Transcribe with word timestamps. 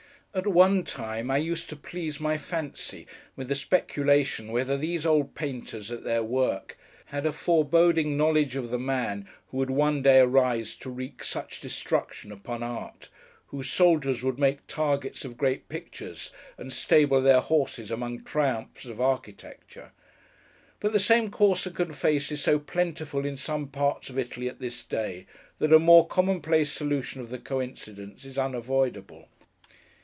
At 0.33 0.47
one 0.47 0.85
time, 0.85 1.29
I 1.29 1.35
used 1.35 1.67
to 1.67 1.75
please 1.75 2.21
my 2.21 2.37
fancy 2.37 3.05
with 3.35 3.49
the 3.49 3.53
speculation 3.55 4.47
whether 4.53 4.77
these 4.77 5.05
old 5.05 5.35
painters, 5.35 5.91
at 5.91 6.05
their 6.05 6.23
work, 6.23 6.77
had 7.07 7.25
a 7.25 7.33
foreboding 7.33 8.15
knowledge 8.15 8.55
of 8.55 8.69
the 8.69 8.79
man 8.79 9.27
who 9.47 9.57
would 9.57 9.69
one 9.69 10.01
day 10.01 10.21
arise 10.21 10.73
to 10.77 10.89
wreak 10.89 11.21
such 11.25 11.59
destruction 11.59 12.31
upon 12.31 12.63
art: 12.63 13.09
whose 13.47 13.69
soldiers 13.69 14.23
would 14.23 14.39
make 14.39 14.65
targets 14.67 15.25
of 15.25 15.35
great 15.35 15.67
pictures, 15.67 16.31
and 16.57 16.71
stable 16.71 17.19
their 17.19 17.41
horses 17.41 17.91
among 17.91 18.23
triumphs 18.23 18.85
of 18.85 19.01
architecture. 19.01 19.91
But 20.79 20.93
the 20.93 20.97
same 20.99 21.29
Corsican 21.29 21.91
face 21.91 22.31
is 22.31 22.41
so 22.41 22.57
plentiful 22.57 23.25
in 23.25 23.35
some 23.35 23.67
parts 23.67 24.09
of 24.09 24.17
Italy 24.17 24.47
at 24.47 24.59
this 24.59 24.81
day, 24.85 25.25
that 25.59 25.73
a 25.73 25.77
more 25.79 26.07
commonplace 26.07 26.71
solution 26.71 27.19
of 27.19 27.31
the 27.31 27.37
coincidence 27.39 28.23
is 28.23 28.37
unavoidable. 28.37 29.27